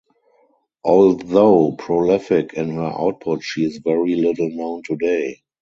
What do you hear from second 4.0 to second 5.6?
little known today.